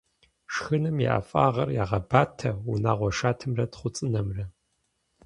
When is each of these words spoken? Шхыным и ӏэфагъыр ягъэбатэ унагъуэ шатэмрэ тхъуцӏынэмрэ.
Шхыным 0.53 0.97
и 1.05 1.07
ӏэфагъыр 1.11 1.69
ягъэбатэ 1.83 2.49
унагъуэ 2.71 3.09
шатэмрэ 3.17 3.65
тхъуцӏынэмрэ. 3.71 4.43